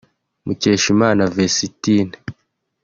Mukeshimana 0.45 1.21
Vestine 1.35 2.13